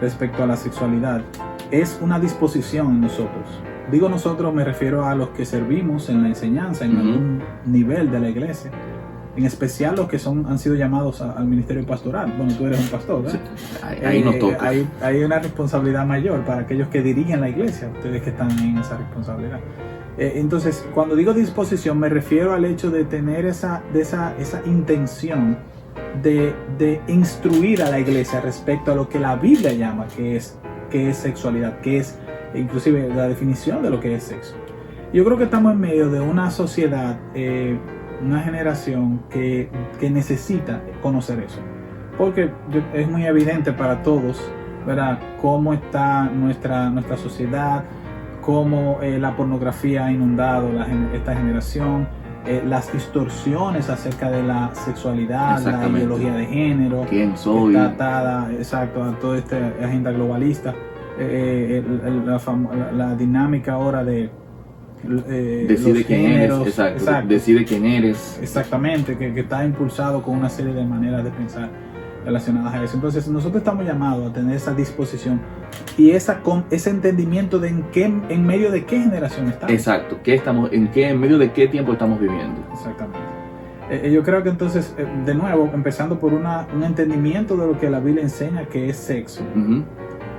respecto 0.00 0.42
a 0.42 0.46
la 0.46 0.56
sexualidad, 0.56 1.22
es 1.70 1.98
una 2.02 2.18
disposición 2.18 2.88
en 2.88 3.00
nosotros 3.02 3.62
Digo 3.90 4.08
nosotros, 4.08 4.52
me 4.52 4.64
refiero 4.64 5.06
a 5.06 5.14
los 5.14 5.28
que 5.28 5.44
servimos 5.44 6.08
en 6.08 6.22
la 6.22 6.28
enseñanza, 6.28 6.84
en 6.84 6.96
algún 6.96 7.42
nivel 7.66 8.10
de 8.10 8.20
la 8.20 8.28
iglesia. 8.28 8.70
En 9.36 9.44
especial 9.44 9.94
los 9.94 10.08
que 10.08 10.18
son, 10.18 10.46
han 10.46 10.58
sido 10.58 10.74
llamados 10.74 11.20
al 11.20 11.46
ministerio 11.46 11.86
pastoral. 11.86 12.32
Bueno, 12.36 12.54
tú 12.56 12.66
eres 12.66 12.80
un 12.80 12.88
pastor, 12.88 13.22
¿verdad? 13.22 13.40
ahí, 14.04 14.24
nos 14.24 14.34
eh, 14.36 14.38
toca. 14.38 14.68
Hay, 15.02 15.22
una 15.22 15.38
responsabilidad 15.38 16.06
mayor 16.06 16.44
para 16.44 16.62
aquellos 16.62 16.88
que 16.88 17.02
dirigen 17.02 17.42
la 17.42 17.48
iglesia, 17.48 17.90
ustedes 17.94 18.22
que 18.22 18.30
están 18.30 18.50
en 18.58 18.78
esa 18.78 18.96
responsabilidad. 18.96 19.60
Eh, 20.18 20.32
entonces, 20.36 20.84
cuando 20.94 21.14
digo 21.14 21.34
disposición, 21.34 21.98
me 21.98 22.08
refiero 22.08 22.54
al 22.54 22.64
hecho 22.64 22.90
de 22.90 23.04
tener 23.04 23.44
esa, 23.44 23.82
de 23.92 24.00
esa, 24.00 24.34
esa 24.38 24.62
intención 24.64 25.58
de, 26.22 26.54
de, 26.78 27.00
instruir 27.06 27.82
a 27.82 27.90
la 27.90 28.00
iglesia 28.00 28.40
respecto 28.40 28.92
a 28.92 28.94
lo 28.94 29.08
que 29.08 29.20
la 29.20 29.36
Biblia 29.36 29.72
llama 29.72 30.06
que 30.16 30.36
es, 30.36 30.56
que 30.90 31.10
es 31.10 31.18
sexualidad, 31.18 31.80
que 31.80 31.98
es 31.98 32.18
inclusive 32.58 33.08
la 33.14 33.28
definición 33.28 33.82
de 33.82 33.90
lo 33.90 34.00
que 34.00 34.14
es 34.14 34.24
sexo. 34.24 34.54
Yo 35.12 35.24
creo 35.24 35.38
que 35.38 35.44
estamos 35.44 35.72
en 35.72 35.80
medio 35.80 36.10
de 36.10 36.20
una 36.20 36.50
sociedad, 36.50 37.18
eh, 37.34 37.78
una 38.22 38.40
generación 38.40 39.22
que, 39.30 39.68
necesita 40.00 40.82
conocer 41.02 41.40
eso. 41.40 41.60
Porque 42.18 42.50
es 42.92 43.08
muy 43.08 43.24
evidente 43.24 43.72
para 43.72 44.02
todos, 44.02 44.40
¿verdad? 44.86 45.18
Cómo 45.40 45.72
está 45.72 46.24
nuestra, 46.24 46.90
nuestra 46.90 47.16
sociedad, 47.16 47.84
cómo 48.40 48.98
eh, 49.02 49.18
la 49.18 49.36
pornografía 49.36 50.06
ha 50.06 50.12
inundado 50.12 50.70
esta 51.12 51.34
generación, 51.34 52.08
eh, 52.46 52.62
las 52.64 52.92
distorsiones 52.92 53.90
acerca 53.90 54.30
de 54.30 54.42
la 54.42 54.70
sexualidad, 54.74 55.60
la 55.62 55.88
ideología 55.88 56.32
de 56.32 56.46
género. 56.46 57.04
¿Quién 57.08 57.36
soy? 57.36 57.74
Está 57.74 57.86
atada, 57.86 58.52
exacto, 58.52 59.02
a 59.02 59.18
toda 59.18 59.38
esta 59.38 59.56
agenda 59.82 60.12
globalista. 60.12 60.74
Eh, 61.18 61.82
la, 62.94 63.14
dinámica 63.14 63.72
ahora 63.72 64.04
de 64.04 64.30
eh, 65.28 65.66
decide 65.68 66.04
quién 66.04 66.26
eres, 66.32 66.58
exacto, 66.66 67.28
decide 67.28 67.64
quién 67.64 67.86
eres. 67.86 68.38
Exactamente, 68.42 69.16
que, 69.16 69.40
está 69.40 69.64
impulsado 69.64 70.22
con 70.22 70.36
una 70.36 70.48
serie 70.48 70.74
de 70.74 70.84
maneras 70.84 71.24
de 71.24 71.30
pensar 71.30 71.70
relacionadas 72.24 72.74
a 72.74 72.84
eso. 72.84 72.96
Entonces 72.96 73.28
nosotros 73.28 73.60
estamos 73.60 73.86
llamados 73.86 74.30
a 74.30 74.32
tener 74.34 74.56
esa 74.56 74.74
disposición 74.74 75.40
y 75.96 76.10
esa 76.10 76.40
ese 76.70 76.90
entendimiento 76.90 77.58
de 77.58 77.68
en 77.68 77.82
qué 77.84 78.04
en 78.04 78.44
medio 78.44 78.70
de 78.70 78.84
qué 78.84 79.00
generación 79.00 79.48
estamos. 79.48 79.72
Exacto, 79.72 80.18
qué 80.22 80.34
estamos 80.34 80.70
en 80.72 80.88
qué 80.88 81.08
en 81.08 81.20
medio 81.20 81.38
de 81.38 81.52
qué 81.52 81.68
tiempo 81.68 81.92
estamos 81.92 82.20
viviendo. 82.20 82.60
Exactamente. 82.72 83.20
Eh, 83.88 84.10
yo 84.12 84.24
creo 84.24 84.42
que 84.42 84.48
entonces, 84.48 84.94
de 85.24 85.34
nuevo, 85.34 85.70
empezando 85.72 86.18
por 86.18 86.34
una, 86.34 86.66
un 86.74 86.82
entendimiento 86.82 87.56
de 87.56 87.68
lo 87.68 87.78
que 87.78 87.88
la 87.88 88.00
Biblia 88.00 88.24
enseña 88.24 88.64
que 88.64 88.88
es 88.88 88.96
sexo. 88.96 89.44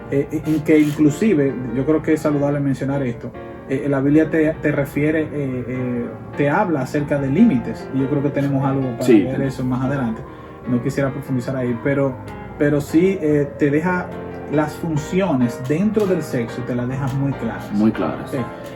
Eh, 0.09 0.41
en 0.45 0.61
que 0.61 0.79
inclusive, 0.79 1.53
yo 1.75 1.85
creo 1.85 2.01
que 2.01 2.13
es 2.13 2.21
saludable 2.21 2.59
mencionar 2.59 3.03
esto, 3.03 3.29
eh, 3.67 3.87
la 3.89 3.99
Biblia 3.99 4.29
te, 4.29 4.53
te 4.61 4.71
refiere, 4.71 5.27
eh, 5.33 6.05
te 6.37 6.49
habla 6.49 6.81
acerca 6.81 7.19
de 7.19 7.29
límites, 7.29 7.87
y 7.93 7.99
yo 7.99 8.09
creo 8.09 8.23
que 8.23 8.29
tenemos 8.29 8.65
algo 8.65 8.97
para 8.97 9.07
ver 9.09 9.41
eso 9.41 9.65
más 9.65 9.83
adelante. 9.83 10.21
No 10.69 10.81
quisiera 10.81 11.11
profundizar 11.11 11.55
ahí, 11.57 11.77
pero, 11.83 12.15
pero 12.57 12.79
sí 12.79 13.19
te 13.57 13.71
deja 13.71 14.07
las 14.51 14.73
funciones 14.75 15.61
dentro 15.67 16.05
del 16.05 16.21
sexo, 16.21 16.61
te 16.63 16.75
las 16.75 16.87
dejas 16.87 17.13
muy 17.13 17.31
claras. 17.33 17.71
Muy 17.71 17.91
claras. 17.91 18.31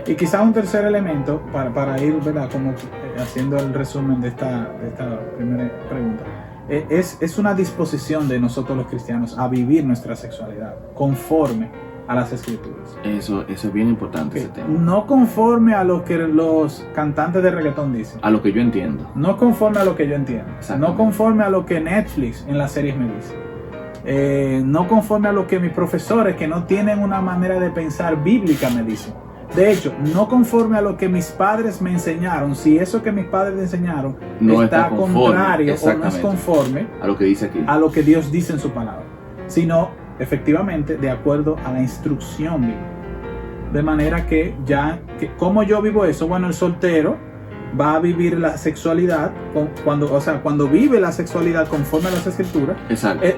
Y 0.07 0.15
quizás 0.15 0.41
un 0.41 0.53
tercer 0.53 0.85
elemento, 0.85 1.41
para, 1.51 1.73
para 1.73 2.01
ir 2.01 2.13
¿verdad? 2.21 2.50
Como 2.50 2.73
haciendo 3.17 3.57
el 3.57 3.73
resumen 3.73 4.21
de 4.21 4.29
esta, 4.29 4.69
de 4.81 4.88
esta 4.88 5.19
primera 5.38 5.69
pregunta 5.89 6.23
eh, 6.70 6.86
es, 6.89 7.38
una 7.38 7.53
disposición 7.53 8.27
de 8.27 8.39
nosotros 8.39 8.77
los 8.77 8.88
cristianos 8.88 9.38
a 9.38 9.48
vivir 9.48 9.84
nuestra 9.84 10.15
sexualidad 10.15 10.75
conforme 10.94 11.70
a 12.08 12.15
las 12.15 12.32
escrituras. 12.32 12.98
Eso, 13.03 13.46
eso 13.48 13.68
es 13.68 13.74
bien 13.74 13.88
importante 13.88 14.39
ese 14.39 14.50
tema. 14.50 14.68
No 14.68 15.08
conforme 15.08 15.74
a 15.74 15.84
lo 15.84 16.03
que 16.03 16.18
los 16.18 16.86
cantantes 16.94 17.41
de 17.41 17.51
reggaetón 17.51 17.94
dicen. 17.94 18.20
A 18.22 18.30
lo 18.30 18.41
que 18.41 18.51
yo 18.51 18.62
entiendo. 18.62 19.10
No 19.15 19.38
conforme 19.38 19.80
a 19.80 19.86
lo 19.86 19.96
que 19.96 20.08
yo 20.08 20.15
entiendo. 20.15 20.51
No 20.77 20.98
conforme 20.98 21.44
a 21.44 21.50
lo 21.50 21.65
que 21.65 21.80
Netflix 21.80 22.46
en 22.48 22.58
las 22.58 22.72
series 22.72 22.98
me 22.98 23.13
dice. 23.15 23.36
Eh, 24.03 24.62
no 24.65 24.88
conforme 24.88 25.30
a 25.30 25.32
lo 25.32 25.48
que 25.48 25.60
mis 25.60 25.72
profesores 25.72 26.36
que 26.36 26.48
no 26.48 26.63
tienen 26.65 27.00
una 27.00 27.22
manera 27.22 27.60
de 27.60 27.70
pensar 27.70 28.24
bíblica 28.24 28.70
me 28.70 28.84
dicen. 28.84 29.13
De 29.55 29.72
hecho, 29.72 29.93
no 30.13 30.29
conforme 30.29 30.77
a 30.77 30.81
lo 30.81 30.96
que 30.96 31.10
mis 31.10 31.27
padres 31.27 31.81
me 31.81 31.91
enseñaron, 31.91 32.55
si 32.55 32.77
eso 32.77 33.03
que 33.03 33.12
mis 33.12 33.25
padres 33.25 33.55
me 33.55 33.63
enseñaron 33.63 34.15
no 34.39 34.63
está, 34.63 34.89
contrario 34.89 35.75
o 35.81 35.93
no 35.93 36.08
es 36.08 36.17
conforme 36.17 36.88
a 37.01 37.08
lo 37.08 37.17
que 37.17 37.25
dice 37.25 37.48
aquí, 37.48 37.63
a 37.67 37.77
lo 37.77 37.91
que 37.91 38.01
Dios 38.01 38.31
dice 38.31 38.53
en 38.53 38.60
su 38.60 38.72
palabra, 38.72 39.03
sino 39.48 39.89
efectivamente 40.20 40.96
de 40.98 41.10
acuerdo 41.10 41.58
a 41.65 41.74
la 41.74 41.81
instrucción 41.81 42.62
bíblica. 42.62 43.01
De 43.74 43.81
manera 43.81 44.25
que 44.25 44.53
ya, 44.65 45.00
que, 45.20 45.31
¿cómo 45.38 45.63
yo 45.63 45.81
vivo 45.81 46.05
eso? 46.05 46.27
Bueno, 46.27 46.48
el 46.48 46.53
soltero 46.53 47.17
va 47.79 47.96
a 47.96 48.00
vivir 48.00 48.38
la 48.38 48.58
sexualidad 48.58 49.31
cuando, 49.84 50.13
o 50.13 50.22
sea, 50.22 50.41
cuando 50.41 50.67
vive 50.67 51.00
la 51.00 51.12
sexualidad 51.12 51.67
conforme 51.67 52.10
a 52.10 52.12
las 52.12 52.27
escrituras, 52.27 52.77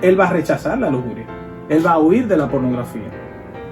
él, 0.02 0.20
va 0.20 0.28
a 0.28 0.34
rechazar 0.34 0.78
la 0.78 0.90
lujuria, 0.90 1.26
él 1.70 1.86
va 1.86 1.94
a 1.94 2.00
huir 2.00 2.28
de 2.28 2.38
la 2.38 2.50
pornografía, 2.50 3.10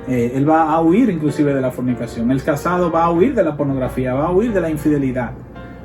eh, 0.07 0.33
él 0.35 0.49
va 0.49 0.71
a 0.71 0.81
huir 0.81 1.09
inclusive 1.09 1.53
de 1.53 1.61
la 1.61 1.71
fornicación, 1.71 2.31
el 2.31 2.43
casado 2.43 2.91
va 2.91 3.05
a 3.05 3.11
huir 3.11 3.33
de 3.33 3.43
la 3.43 3.55
pornografía, 3.55 4.13
va 4.13 4.27
a 4.27 4.31
huir 4.31 4.53
de 4.53 4.61
la 4.61 4.69
infidelidad, 4.69 5.31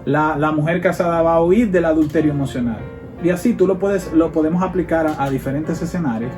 la, 0.05 0.37
la 0.37 0.53
mujer 0.53 0.81
casada 0.81 1.23
va 1.23 1.35
a 1.35 1.43
huir 1.43 1.71
del 1.71 1.85
adulterio 1.85 2.33
emocional. 2.33 2.79
Y 3.23 3.31
así 3.31 3.55
tú 3.55 3.67
lo, 3.67 3.79
puedes, 3.79 4.13
lo 4.13 4.31
podemos 4.31 4.63
aplicar 4.63 5.07
a 5.19 5.31
diferentes 5.31 5.81
escenarios, 5.81 6.31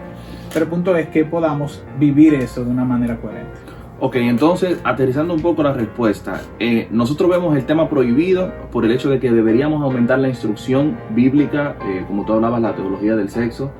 pero 0.52 0.64
el 0.64 0.70
punto 0.70 0.96
es 0.96 1.08
que 1.08 1.24
podamos 1.24 1.82
vivir 1.98 2.34
eso 2.34 2.64
de 2.64 2.70
una 2.70 2.84
manera 2.84 3.16
coherente. 3.16 3.58
Ok, 4.00 4.14
entonces, 4.14 4.78
aterrizando 4.84 5.34
un 5.34 5.42
poco 5.42 5.64
la 5.64 5.72
respuesta, 5.72 6.40
eh, 6.60 6.86
nosotros 6.92 7.28
vemos 7.28 7.56
el 7.56 7.66
tema 7.66 7.88
prohibido 7.88 8.52
por 8.70 8.84
el 8.84 8.92
hecho 8.92 9.10
de 9.10 9.18
que 9.18 9.32
deberíamos 9.32 9.82
aumentar 9.82 10.20
la 10.20 10.28
instrucción 10.28 10.96
bíblica, 11.10 11.74
eh, 11.84 12.04
como 12.06 12.24
tú 12.24 12.34
hablabas, 12.34 12.62
la 12.62 12.76
teología 12.76 13.16
del 13.16 13.28
sexo. 13.28 13.72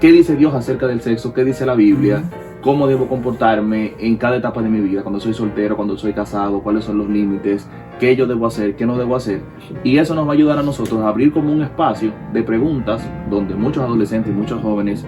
¿Qué 0.00 0.10
dice 0.10 0.36
Dios 0.36 0.54
acerca 0.54 0.86
del 0.86 1.02
sexo? 1.02 1.34
¿Qué 1.34 1.44
dice 1.44 1.66
la 1.66 1.74
Biblia? 1.74 2.22
¿Cómo 2.60 2.88
debo 2.88 3.06
comportarme 3.06 3.94
en 4.00 4.16
cada 4.16 4.36
etapa 4.36 4.60
de 4.60 4.68
mi 4.68 4.80
vida? 4.80 5.02
Cuando 5.02 5.20
soy 5.20 5.32
soltero, 5.32 5.76
cuando 5.76 5.96
soy 5.96 6.12
casado, 6.12 6.60
cuáles 6.60 6.84
son 6.84 6.98
los 6.98 7.08
límites, 7.08 7.68
qué 8.00 8.16
yo 8.16 8.26
debo 8.26 8.46
hacer, 8.46 8.74
qué 8.74 8.84
no 8.84 8.98
debo 8.98 9.14
hacer. 9.14 9.42
Y 9.84 9.98
eso 9.98 10.12
nos 10.16 10.26
va 10.26 10.30
a 10.30 10.34
ayudar 10.34 10.58
a 10.58 10.64
nosotros 10.64 11.00
a 11.00 11.08
abrir 11.08 11.32
como 11.32 11.52
un 11.52 11.62
espacio 11.62 12.12
de 12.32 12.42
preguntas 12.42 13.08
donde 13.30 13.54
muchos 13.54 13.84
adolescentes 13.84 14.32
y 14.32 14.34
muchos 14.34 14.60
jóvenes, 14.60 15.06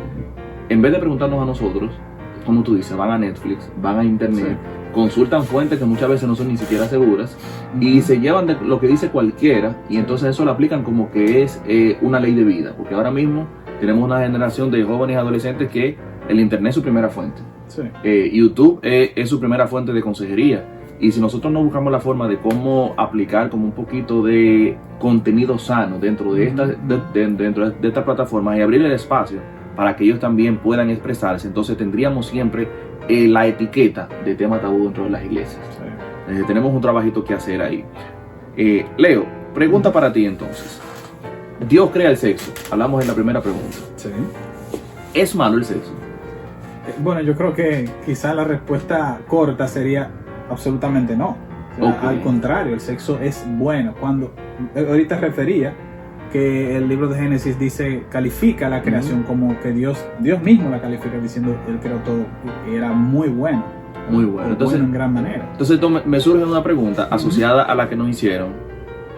en 0.68 0.80
vez 0.80 0.92
de 0.92 1.00
preguntarnos 1.00 1.42
a 1.42 1.44
nosotros, 1.44 1.90
como 2.46 2.62
tú 2.62 2.76
dices, 2.76 2.96
van 2.96 3.10
a 3.10 3.18
Netflix, 3.18 3.68
van 3.82 3.98
a 3.98 4.04
Internet, 4.04 4.56
consultan 4.94 5.42
fuentes 5.42 5.80
que 5.80 5.84
muchas 5.84 6.08
veces 6.08 6.28
no 6.28 6.36
son 6.36 6.48
ni 6.48 6.56
siquiera 6.56 6.86
seguras 6.86 7.36
y 7.80 8.00
se 8.00 8.20
llevan 8.20 8.46
de 8.46 8.54
lo 8.54 8.78
que 8.80 8.86
dice 8.86 9.08
cualquiera 9.10 9.82
y 9.88 9.96
entonces 9.96 10.30
eso 10.30 10.44
lo 10.44 10.52
aplican 10.52 10.84
como 10.84 11.10
que 11.10 11.42
es 11.42 11.60
eh, 11.66 11.98
una 12.00 12.20
ley 12.20 12.32
de 12.32 12.44
vida, 12.44 12.74
porque 12.76 12.94
ahora 12.94 13.10
mismo 13.10 13.48
tenemos 13.80 14.04
una 14.04 14.20
generación 14.20 14.70
de 14.70 14.84
jóvenes 14.84 15.14
y 15.14 15.18
adolescentes 15.18 15.68
que 15.68 16.09
el 16.30 16.40
Internet 16.40 16.70
es 16.70 16.74
su 16.76 16.82
primera 16.82 17.08
fuente. 17.08 17.42
Eh, 18.04 18.30
YouTube 18.32 18.80
es, 18.82 19.28
su 19.28 19.38
primera 19.38 19.66
fuente 19.66 19.92
de 19.92 20.00
consejería. 20.00 20.64
Y 21.00 21.12
si 21.12 21.20
nosotros 21.20 21.52
no 21.52 21.62
buscamos 21.62 21.90
la 21.90 22.00
forma 22.00 22.28
de 22.28 22.38
cómo 22.38 22.94
aplicar 22.96 23.48
como 23.48 23.64
un 23.64 23.72
poquito 23.72 24.22
de 24.22 24.76
contenido 24.98 25.58
sano 25.58 25.98
dentro 25.98 26.34
de, 26.34 26.48
esta, 26.48 26.66
dentro 26.66 27.70
de 27.70 27.88
esta 27.88 28.04
plataforma 28.04 28.56
y 28.56 28.60
abrir 28.60 28.82
el 28.82 28.92
espacio 28.92 29.40
para 29.76 29.96
que 29.96 30.04
ellos 30.04 30.20
también 30.20 30.58
puedan 30.58 30.90
expresarse. 30.90 31.48
Entonces 31.48 31.76
tendríamos 31.76 32.26
siempre 32.26 32.68
eh, 33.08 33.26
la 33.26 33.46
etiqueta 33.46 34.08
de 34.24 34.34
tema 34.34 34.60
tabú 34.60 34.84
dentro 34.84 35.04
de 35.04 35.10
las 35.10 35.24
iglesias. 35.24 35.60
Eh, 36.28 36.42
tenemos 36.46 36.72
un 36.72 36.80
trabajito 36.80 37.24
que 37.24 37.34
hacer 37.34 37.62
ahí. 37.62 37.84
Leo, 38.98 39.24
pregunta 39.54 39.90
para 39.90 40.12
ti 40.12 40.26
entonces. 40.26 40.80
Dios 41.66 41.90
crea 41.90 42.10
el 42.10 42.18
sexo. 42.18 42.52
Hablamos 42.70 43.00
en 43.00 43.08
la 43.08 43.14
primera 43.14 43.40
pregunta. 43.40 43.76
Sí. 43.96 44.10
¿Es 45.14 45.34
malo 45.34 45.56
el 45.56 45.64
sexo? 45.64 46.09
Bueno, 46.98 47.20
yo 47.20 47.34
creo 47.34 47.54
que 47.54 47.88
quizá 48.04 48.34
la 48.34 48.44
respuesta 48.44 49.20
corta 49.26 49.68
sería 49.68 50.10
absolutamente 50.50 51.16
no. 51.16 51.36
Al 52.02 52.20
contrario, 52.20 52.74
el 52.74 52.80
sexo 52.80 53.18
es 53.20 53.46
bueno. 53.56 53.94
Cuando 53.98 54.32
ahorita 54.76 55.18
refería 55.18 55.72
que 56.32 56.76
el 56.76 56.88
libro 56.88 57.08
de 57.08 57.18
Génesis 57.18 57.58
dice, 57.58 58.04
califica 58.10 58.68
la 58.68 58.82
creación 58.82 59.22
como 59.22 59.58
que 59.60 59.72
Dios, 59.72 60.04
Dios 60.20 60.42
mismo 60.42 60.70
la 60.70 60.80
califica 60.80 61.18
diciendo, 61.18 61.56
Él 61.68 61.78
creó 61.80 61.98
todo 61.98 62.24
y 62.70 62.74
era 62.74 62.92
muy 62.92 63.28
bueno. 63.28 63.64
Muy 64.10 64.24
bueno. 64.24 64.50
Entonces, 64.50 64.80
en 64.80 64.92
gran 64.92 65.12
manera. 65.12 65.48
Entonces 65.52 65.80
me 66.04 66.20
surge 66.20 66.44
una 66.44 66.62
pregunta 66.62 67.08
asociada 67.10 67.62
a 67.62 67.74
la 67.74 67.88
que 67.88 67.96
nos 67.96 68.08
hicieron. 68.08 68.70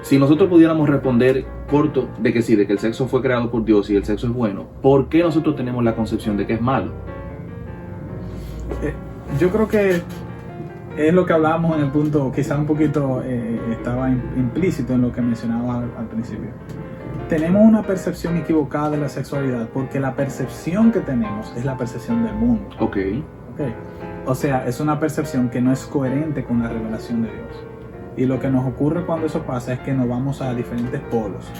Si 0.02 0.18
nosotros 0.18 0.48
pudiéramos 0.48 0.88
responder 0.88 1.44
corto 1.70 2.08
de 2.18 2.32
que 2.32 2.42
sí, 2.42 2.56
de 2.56 2.66
que 2.66 2.72
el 2.72 2.78
sexo 2.78 3.06
fue 3.06 3.22
creado 3.22 3.50
por 3.50 3.64
Dios 3.64 3.88
y 3.88 3.96
el 3.96 4.04
sexo 4.04 4.26
es 4.26 4.32
bueno, 4.32 4.66
¿por 4.82 5.08
qué 5.08 5.22
nosotros 5.22 5.54
tenemos 5.54 5.82
la 5.84 5.94
concepción 5.94 6.36
de 6.36 6.46
que 6.46 6.54
es 6.54 6.60
malo? 6.60 6.92
Eh, 8.82 8.94
yo 9.40 9.50
creo 9.50 9.68
que 9.68 10.02
es 10.96 11.14
lo 11.14 11.24
que 11.24 11.32
hablábamos 11.32 11.76
en 11.76 11.84
el 11.84 11.90
punto, 11.90 12.30
quizá 12.32 12.58
un 12.58 12.66
poquito 12.66 13.22
eh, 13.24 13.58
estaba 13.70 14.10
implícito 14.10 14.92
en 14.92 15.02
lo 15.02 15.12
que 15.12 15.22
mencionaba 15.22 15.82
al 15.98 16.06
principio 16.06 16.50
tenemos 17.32 17.62
una 17.62 17.82
percepción 17.82 18.36
equivocada 18.36 18.90
de 18.90 18.98
la 18.98 19.08
sexualidad 19.08 19.66
porque 19.72 19.98
la 19.98 20.14
percepción 20.14 20.92
que 20.92 21.00
tenemos 21.00 21.50
es 21.56 21.64
la 21.64 21.78
percepción 21.78 22.24
del 22.24 22.34
mundo. 22.34 22.68
Ok. 22.78 22.98
okay. 23.54 23.74
O 24.26 24.34
sea, 24.34 24.66
es 24.66 24.80
una 24.80 25.00
percepción 25.00 25.48
que 25.48 25.62
no 25.62 25.72
es 25.72 25.86
coherente 25.86 26.44
con 26.44 26.62
la 26.62 26.68
revelación 26.68 27.22
de 27.22 27.32
Dios. 27.32 27.64
Y 28.18 28.26
lo 28.26 28.38
que 28.38 28.50
nos 28.50 28.66
ocurre 28.66 29.06
cuando 29.06 29.28
eso 29.28 29.44
pasa 29.44 29.72
es 29.72 29.78
que 29.80 29.94
nos 29.94 30.10
vamos 30.10 30.42
a 30.42 30.54
diferentes 30.54 31.00
polos. 31.00 31.50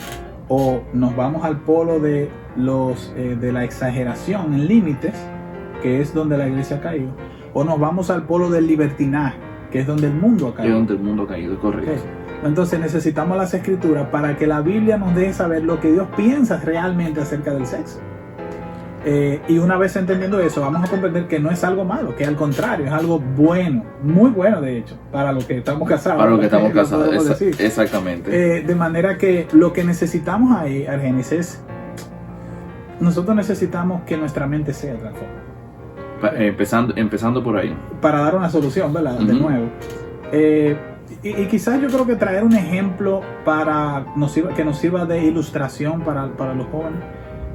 O 0.47 0.83
nos 0.93 1.17
vamos 1.17 1.43
al 1.43 1.61
polo 1.61 1.99
de, 2.01 2.29
los, 2.55 3.11
eh, 3.17 3.39
de 3.41 3.51
la 3.51 3.65
exageración 3.65 4.53
en 4.53 4.69
límites, 4.69 5.15
que 5.83 6.01
es 6.01 6.15
donde 6.15 6.39
la 6.39 6.49
iglesia 6.49 6.77
ha 6.77 6.81
caído. 6.81 7.11
O 7.53 7.65
nos 7.65 7.79
vamos 7.79 8.11
al 8.11 8.25
polo 8.25 8.51
del 8.51 8.67
libertinaje, 8.67 9.37
que 9.71 9.81
es 9.81 9.87
donde 9.87 10.07
el 10.07 10.15
mundo 10.15 10.49
ha 10.49 10.55
caído. 10.55 10.73
Es 10.73 10.79
donde 10.79 10.95
el 10.95 11.01
mundo 11.01 11.25
ha 11.25 11.27
caído, 11.27 11.59
correcto. 11.59 12.03
Entonces 12.45 12.81
necesitamos 12.81 13.37
las 13.37 13.55
escrituras 13.55 14.09
para 14.09 14.37
que 14.37 14.47
la 14.47 14.61
Biblia 14.61 14.97
nos 14.97 15.15
deje 15.15 15.33
saber 15.33 15.65
lo 15.65 15.81
que 15.81 15.93
Dios 15.93 16.09
piensa 16.17 16.61
realmente 16.65 17.21
acerca 17.21 17.53
del 17.55 17.67
sexo. 17.67 18.01
Eh, 19.05 19.41
y 19.49 19.59
una 19.59 19.77
vez 19.79 19.97
entendiendo 19.97 20.39
eso, 20.39 20.61
vamos 20.61 20.85
a 20.85 20.91
comprender 20.91 21.27
que 21.27 21.41
no 21.41 21.51
es 21.51 21.65
algo 21.65 21.85
malo, 21.85 22.15
que 22.15 22.25
al 22.25 22.37
contrario, 22.37 22.87
es 22.87 22.93
algo 22.93 23.19
bueno, 23.19 23.85
muy 24.03 24.31
bueno 24.31 24.61
de 24.61 24.79
hecho, 24.79 24.97
para 25.11 25.33
los 25.33 25.45
que 25.45 25.59
estamos 25.59 25.89
casados. 25.89 26.19
Para 26.19 26.31
los 26.31 26.41
que 26.41 26.47
estamos 26.47 26.73
casados, 26.75 27.41
exactamente. 27.41 28.59
Eh, 28.59 28.63
de 28.63 28.75
manera 28.77 29.19
que 29.19 29.49
lo 29.53 29.73
que 29.73 29.83
necesitamos 29.83 30.57
ahí, 30.57 30.87
Argenis, 30.87 31.33
es, 31.33 31.63
nosotros 33.01 33.35
necesitamos 33.35 34.03
que 34.03 34.17
nuestra 34.17 34.47
mente 34.47 34.73
sea 34.73 34.95
transformada. 34.97 35.42
Empezando, 36.37 36.95
empezando 36.97 37.43
por 37.43 37.57
ahí. 37.57 37.75
Para 38.01 38.21
dar 38.21 38.37
una 38.37 38.51
solución, 38.51 38.93
¿verdad? 38.93 39.19
De 39.19 39.35
nuevo. 39.35 39.69
Eh, 40.33 40.77
y, 41.23 41.47
quizás 41.47 41.81
yo 41.81 41.89
creo 41.89 42.07
que 42.07 42.17
traer 42.17 42.43
un 42.43 42.55
ejemplo 42.55 43.21
para 43.45 44.07
que 44.57 44.65
nos 44.65 44.79
sirva 44.79 45.05
de 45.05 45.25
ilustración 45.25 46.03
para, 46.03 46.27
los 46.55 46.67
jóvenes 46.69 47.01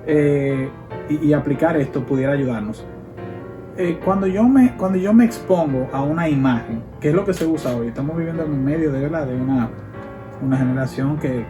eh, 0.06 0.70
y, 1.10 1.34
aplicar 1.34 1.76
esto 1.78 2.06
pudiera 2.06 2.34
ayudarnos. 2.34 2.86
Eh, 3.78 4.00
cuando, 4.04 4.26
yo 4.26 4.44
me, 4.44 4.76
cuando 4.76 4.98
yo 4.98 5.14
me 5.14 5.26
expongo 5.26 5.88
a 5.92 6.02
una 6.02 6.28
imagen, 6.28 6.82
que 7.00 7.10
es 7.10 7.16
lo 7.16 7.26
que 7.26 7.34
se 7.34 7.46
usa 7.46 7.76
hoy, 7.76 7.88
estamos 7.88 8.18
viviendo 8.18 8.44
en 8.44 8.64
medio 8.64 8.92
de, 8.92 9.02
¿verdad? 9.02 9.28
de 9.28 9.36
una, 9.36 9.70
una 10.42 10.58
generación 10.58 11.18
que, 11.18 11.46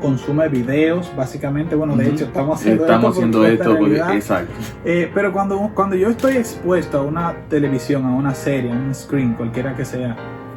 consume 0.00 0.48
videos, 0.48 1.10
básicamente, 1.16 1.74
bueno, 1.74 1.96
de 1.96 2.08
hecho 2.08 2.24
estamos 2.24 2.60
haciendo 2.60 2.84
estamos 2.84 3.16
esto. 3.16 3.42
Haciendo 3.42 3.46
esto 3.46 4.12
exacto. 4.14 4.52
Eh, 4.84 5.10
pero 5.14 5.32
cuando, 5.32 5.70
cuando 5.74 5.96
yo 5.96 6.10
estoy 6.10 6.36
expuesto 6.36 6.98
a 6.98 7.02
una 7.02 7.34
televisión, 7.48 8.04
a 8.04 8.10
una 8.10 8.34
serie, 8.34 8.72
a 8.72 8.74
un 8.74 8.94
screen, 8.94 9.34
cualquiera 9.34 9.74
que 9.74 9.84
sea, 9.84 10.16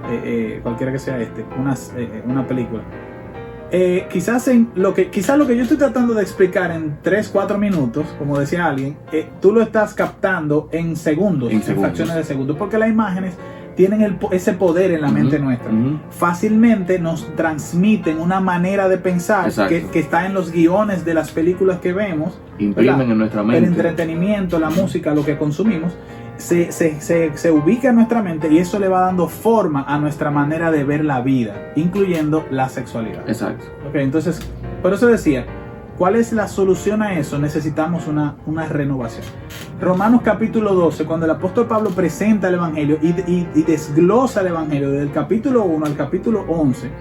eh, 0.09 0.21
eh, 0.23 0.59
cualquiera 0.63 0.91
que 0.91 0.99
sea 0.99 1.19
este, 1.19 1.45
una, 1.59 1.75
eh, 1.97 2.23
una 2.25 2.47
película. 2.47 2.83
quizás, 4.09 4.47
en 4.47 4.69
lo 4.75 4.93
que, 4.93 5.09
quizás 5.09 5.37
lo 5.37 5.47
que 5.47 5.55
yo 5.55 5.63
estoy 5.63 5.77
tratando 5.77 6.13
de 6.13 6.21
explicar 6.21 6.71
en 6.71 6.97
3, 7.01 7.29
4 7.29 7.57
minutos, 7.57 8.05
como 8.19 8.39
decía 8.39 8.67
alguien, 8.67 8.97
tú 9.41 9.51
lo 9.51 9.61
estás 9.61 9.93
captando 9.93 10.69
en 10.71 10.95
segundos, 10.95 11.51
en, 11.51 11.61
fracciones 11.61 12.15
de 12.15 12.23
segundos, 12.23 12.55
porque 12.57 12.77
las 12.77 12.89
imágenes 12.89 13.33
tienen 13.75 14.19
ese 14.31 14.53
poder 14.53 14.91
en 14.91 15.01
la 15.01 15.09
mente 15.09 15.39
nuestra. 15.39 15.71
Fácilmente 16.11 16.99
nos 16.99 17.35
transmiten 17.35 18.19
una 18.19 18.39
manera 18.39 18.87
de 18.87 18.97
pensar 18.97 19.51
que, 19.67 19.87
que, 19.87 19.99
está 19.99 20.25
en 20.25 20.33
los 20.33 20.51
guiones 20.51 21.05
de 21.05 21.13
las 21.13 21.31
películas 21.31 21.79
que 21.79 21.93
vemos. 21.93 22.39
Imprimen 22.59 23.11
en 23.11 23.17
nuestra 23.17 23.43
mente. 23.43 23.57
El 23.59 23.65
entretenimiento, 23.65 24.59
la 24.59 24.69
música, 24.69 25.13
lo 25.13 25.25
que 25.25 25.37
consumimos 25.37 25.93
se, 26.37 26.71
se, 26.71 27.51
ubica 27.51 27.89
en 27.89 27.95
nuestra 27.95 28.21
mente 28.21 28.51
y 28.51 28.57
eso 28.57 28.79
le 28.79 28.87
va 28.87 29.01
dando 29.01 29.27
forma 29.27 29.85
a 29.87 29.97
nuestra 29.99 30.31
manera 30.31 30.71
de 30.71 30.83
ver 30.83 31.05
la 31.05 31.21
vida, 31.21 31.71
incluyendo 31.75 32.45
la 32.51 32.69
sexualidad. 32.69 33.27
Exacto. 33.27 33.65
entonces, 33.93 34.39
por 34.81 34.93
eso 34.93 35.07
decía, 35.07 35.45
¿cuál 35.97 36.15
es 36.15 36.33
la 36.33 36.47
solución 36.47 37.01
a 37.01 37.17
eso? 37.17 37.39
Necesitamos 37.39 38.07
una, 38.07 38.35
una 38.45 38.65
renovación. 38.67 39.25
Romanos 39.79 40.21
capítulo 40.23 40.73
12, 40.73 41.05
cuando 41.05 41.25
el 41.25 41.31
apóstol 41.31 41.67
Pablo 41.67 41.89
presenta 41.89 42.47
el 42.47 42.55
Evangelio 42.55 42.97
y, 43.01 43.11
desglosa 43.63 44.41
el 44.41 44.47
Evangelio 44.47 44.91
del 44.91 45.11
capítulo 45.11 45.63
1 45.63 45.85
al 45.85 45.95
capítulo 45.95 46.45
11, 46.47 46.91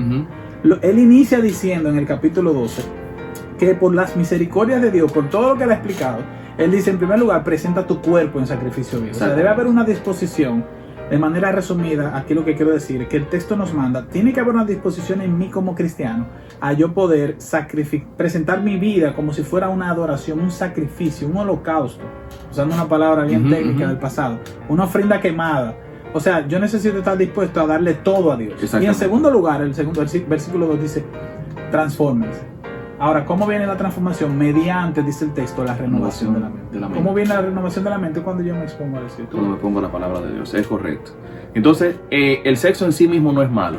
él 0.83 0.99
inicia 0.99 1.41
diciendo 1.41 1.89
en 1.89 1.99
el 1.99 2.07
capítulo 2.07 2.53
12 2.53 2.83
que 3.59 3.75
por 3.75 3.95
las 3.95 4.17
misericordias 4.17 4.83
de 4.83 4.91
Dios, 4.91 5.13
por 5.13 5.29
todo 5.31 5.51
lo 5.51 5.57
que 5.57 5.65
él 5.65 5.71
ha 5.71 5.75
explicado, 5.75 6.19
él 6.59 6.71
dice, 6.71 6.91
en 6.91 6.99
primer 6.99 7.19
lugar, 7.19 7.45
presenta 7.45 7.87
tu 7.87 8.01
cuerpo 8.01 8.39
en 8.39 8.47
sacrificio 8.47 9.01
vivo. 9.01 9.13
O 9.13 9.15
sea, 9.15 9.29
debe 9.29 9.49
haber 9.49 9.67
una 9.67 9.85
disposición. 9.85 10.65
De 11.13 11.19
manera 11.19 11.53
resumida, 11.53 12.17
aquí 12.17 12.33
lo 12.33 12.43
que 12.43 12.57
quiero 12.57 12.73
decir 12.73 13.03
es 13.03 13.09
que 13.09 13.19
el 13.19 13.27
texto 13.27 13.55
nos 13.55 13.75
manda, 13.75 14.07
tiene 14.07 14.33
que 14.33 14.41
haber 14.41 14.55
una 14.55 14.65
disposición 14.65 15.21
en 15.21 15.37
mí 15.37 15.51
como 15.51 15.75
cristiano 15.75 16.25
a 16.59 16.73
yo 16.73 16.95
poder 16.95 17.37
presentar 18.17 18.63
mi 18.63 18.79
vida 18.79 19.15
como 19.15 19.35
si 19.35 19.43
fuera 19.43 19.69
una 19.69 19.91
adoración, 19.91 20.41
un 20.41 20.51
sacrificio, 20.51 21.29
un 21.29 21.37
holocausto, 21.37 22.03
usando 22.51 22.75
una 22.75 22.89
palabra 22.89 23.25
bien 23.25 23.51
técnica 23.51 23.89
del 23.89 23.99
pasado, 23.99 24.39
una 24.71 24.85
ofrenda 24.85 25.21
quemada, 25.21 25.77
O 26.15 26.21
sea, 26.21 26.49
yo 26.49 26.59
necesito 26.59 26.97
estar 26.97 27.19
dispuesto 27.19 27.61
a 27.61 27.67
darle 27.67 27.93
todo 27.93 28.33
a 28.33 28.37
Dios. 28.39 28.55
Y 28.81 28.87
en 28.87 28.95
segundo 28.95 29.31
lugar, 29.31 29.61
el 29.61 29.75
segundo 29.75 30.07
versículo 30.27 30.67
2 30.67 30.81
dice, 30.81 31.05
transfórmense. 31.71 32.52
Ahora, 33.03 33.25
¿cómo 33.25 33.49
viene 33.49 33.67
la 33.67 33.77
transformación? 33.77 34.39
Mediante, 34.39 35.03
dice 35.03 35.25
el 35.25 35.33
texto, 35.35 35.65
la 35.65 35.75
renovación 35.75 36.35
de 36.35 36.39
la, 36.39 36.49
mente. 36.49 36.79
¿Cómo 36.95 37.13
viene 37.13 37.31
la 37.31 37.43
renovación 37.43 37.83
de 37.83 37.91
la 37.91 37.99
mente 37.99 38.21
cuando 38.23 38.45
yo 38.45 38.55
me 38.55 38.63
expongo 38.63 38.99
a 38.99 39.01
la 39.01 39.09
escritura? 39.09 39.41
Cuando 39.41 39.57
me 39.57 39.61
pongo 39.61 39.81
la 39.81 39.91
palabra 39.91 40.21
de 40.21 40.35
Dios, 40.35 40.55
es 40.55 40.69
correcto. 40.69 41.11
Entonces, 41.53 41.97
eh, 42.13 42.43
el 42.45 42.57
sexo 42.57 42.85
en 42.85 42.93
sí 42.93 43.09
mismo 43.09 43.33
no 43.33 43.43
es 43.43 43.51
malo, 43.51 43.79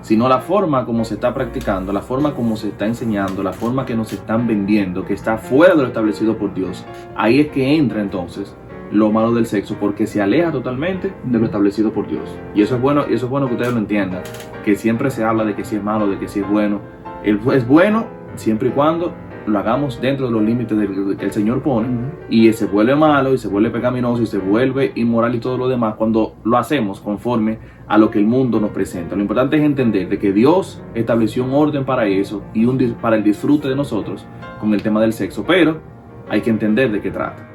sino 0.00 0.28
la 0.28 0.40
forma 0.40 0.84
como 0.84 1.04
se 1.04 1.14
está 1.14 1.32
practicando, 1.32 1.92
la 1.92 2.00
forma 2.00 2.34
como 2.34 2.56
se 2.56 2.70
está 2.70 2.84
enseñando, 2.84 3.44
la 3.44 3.52
forma 3.52 3.86
que 3.86 3.94
nos 3.94 4.12
están 4.12 4.48
vendiendo, 4.48 5.04
que 5.04 5.14
está 5.14 5.38
fuera 5.38 5.76
de 5.76 5.82
lo 5.82 5.86
establecido 5.86 6.36
por 6.36 6.52
Dios. 6.52 6.84
Ahí 7.14 7.38
es 7.38 7.46
que 7.50 7.76
entra 7.76 8.00
entonces 8.00 8.56
lo 8.90 9.12
malo 9.12 9.32
del 9.32 9.46
sexo 9.46 9.76
porque 9.78 10.08
se 10.08 10.20
aleja 10.20 10.50
totalmente 10.50 11.14
de 11.22 11.38
lo 11.38 11.44
establecido 11.44 11.92
por 11.92 12.08
Dios. 12.08 12.28
Y 12.56 12.62
eso 12.62 12.74
es 12.74 12.82
bueno, 12.82 13.04
y 13.08 13.14
eso 13.14 13.26
es 13.26 13.30
bueno 13.30 13.46
que 13.46 13.54
ustedes 13.54 13.72
lo 13.72 13.78
entiendan, 13.78 14.24
que 14.64 14.74
siempre 14.74 15.12
se 15.12 15.22
habla 15.22 15.44
de 15.44 15.54
que 15.54 15.64
si 15.64 15.76
es 15.76 15.84
malo, 15.84 16.08
de 16.08 16.18
que 16.18 16.26
si 16.26 16.40
es 16.40 16.50
bueno. 16.50 16.80
Es 17.24 17.68
bueno 17.68 18.21
siempre 18.36 18.68
y 18.68 18.72
cuando 18.72 19.12
lo 19.46 19.58
hagamos 19.58 20.00
dentro 20.00 20.26
de 20.26 20.32
los 20.32 20.42
límites 20.42 20.78
que 21.18 21.24
el 21.24 21.32
Señor 21.32 21.62
pone 21.62 21.88
y 22.30 22.52
se 22.52 22.66
vuelve 22.66 22.94
malo 22.94 23.34
y 23.34 23.38
se 23.38 23.48
vuelve 23.48 23.70
pecaminoso 23.70 24.22
y 24.22 24.26
se 24.26 24.38
vuelve 24.38 24.92
inmoral 24.94 25.34
y 25.34 25.40
todo 25.40 25.58
lo 25.58 25.68
demás 25.68 25.96
cuando 25.96 26.36
lo 26.44 26.56
hacemos 26.56 27.00
conforme 27.00 27.58
a 27.88 27.98
lo 27.98 28.10
que 28.10 28.18
el 28.18 28.26
mundo 28.26 28.60
nos 28.60 28.70
presenta. 28.70 29.16
Lo 29.16 29.22
importante 29.22 29.56
es 29.56 29.62
entender 29.62 30.08
de 30.08 30.18
que 30.18 30.32
Dios 30.32 30.82
estableció 30.94 31.44
un 31.44 31.54
orden 31.54 31.84
para 31.84 32.06
eso 32.06 32.42
y 32.54 32.64
un, 32.64 32.78
para 33.00 33.16
el 33.16 33.24
disfrute 33.24 33.68
de 33.68 33.76
nosotros 33.76 34.24
con 34.60 34.72
el 34.74 34.82
tema 34.82 35.00
del 35.00 35.12
sexo, 35.12 35.44
pero 35.46 35.80
hay 36.28 36.40
que 36.40 36.50
entender 36.50 36.92
de 36.92 37.00
qué 37.00 37.10
trata. 37.10 37.51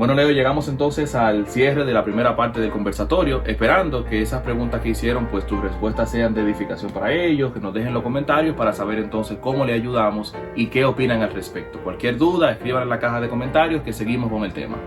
Bueno, 0.00 0.14
Leo, 0.14 0.30
llegamos 0.30 0.66
entonces 0.68 1.14
al 1.14 1.46
cierre 1.46 1.84
de 1.84 1.92
la 1.92 2.02
primera 2.02 2.34
parte 2.34 2.58
del 2.58 2.70
conversatorio, 2.70 3.42
esperando 3.44 4.02
que 4.02 4.22
esas 4.22 4.40
preguntas 4.40 4.80
que 4.80 4.88
hicieron, 4.88 5.26
pues 5.26 5.46
tus 5.46 5.60
respuestas 5.60 6.10
sean 6.10 6.32
de 6.32 6.40
edificación 6.40 6.90
para 6.90 7.12
ellos, 7.12 7.52
que 7.52 7.60
nos 7.60 7.74
dejen 7.74 7.92
los 7.92 8.02
comentarios 8.02 8.56
para 8.56 8.72
saber 8.72 8.98
entonces 8.98 9.36
cómo 9.42 9.66
le 9.66 9.74
ayudamos 9.74 10.34
y 10.56 10.68
qué 10.68 10.86
opinan 10.86 11.20
al 11.20 11.34
respecto. 11.34 11.80
Cualquier 11.84 12.16
duda, 12.16 12.50
escriban 12.50 12.84
en 12.84 12.88
la 12.88 12.98
caja 12.98 13.20
de 13.20 13.28
comentarios 13.28 13.82
que 13.82 13.92
seguimos 13.92 14.30
con 14.30 14.42
el 14.42 14.54
tema. 14.54 14.78